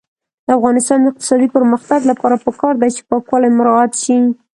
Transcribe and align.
د 0.45 0.47
افغانستان 0.57 0.99
د 1.01 1.05
اقتصادي 1.11 1.47
پرمختګ 1.55 1.99
لپاره 2.11 2.41
پکار 2.45 2.73
ده 2.81 2.87
چې 2.95 3.01
پاکوالی 3.09 3.49
مراعات 3.57 3.91
شي. 4.03 4.17